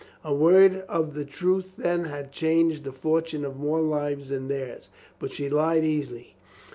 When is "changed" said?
2.31-2.85